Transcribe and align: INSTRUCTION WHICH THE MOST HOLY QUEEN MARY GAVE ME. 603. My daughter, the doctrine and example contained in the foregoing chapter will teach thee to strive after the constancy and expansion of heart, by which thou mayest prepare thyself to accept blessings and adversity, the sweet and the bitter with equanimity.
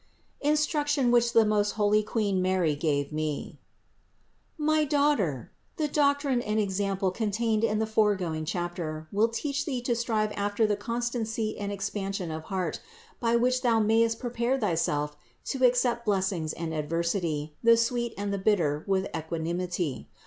INSTRUCTION 0.41 1.11
WHICH 1.11 1.31
THE 1.31 1.45
MOST 1.45 1.73
HOLY 1.73 2.01
QUEEN 2.01 2.41
MARY 2.41 2.73
GAVE 2.75 3.11
ME. 3.11 3.59
603. 4.57 4.65
My 4.65 4.83
daughter, 4.83 5.51
the 5.77 5.87
doctrine 5.87 6.41
and 6.41 6.59
example 6.59 7.11
contained 7.11 7.63
in 7.63 7.77
the 7.77 7.85
foregoing 7.85 8.43
chapter 8.43 9.07
will 9.11 9.27
teach 9.27 9.63
thee 9.65 9.79
to 9.81 9.95
strive 9.95 10.31
after 10.31 10.65
the 10.65 10.75
constancy 10.75 11.55
and 11.55 11.71
expansion 11.71 12.31
of 12.31 12.45
heart, 12.45 12.79
by 13.19 13.35
which 13.35 13.61
thou 13.61 13.79
mayest 13.79 14.17
prepare 14.17 14.57
thyself 14.57 15.15
to 15.45 15.63
accept 15.63 16.03
blessings 16.03 16.51
and 16.51 16.73
adversity, 16.73 17.53
the 17.61 17.77
sweet 17.77 18.15
and 18.17 18.33
the 18.33 18.39
bitter 18.39 18.83
with 18.87 19.07
equanimity. 19.15 20.09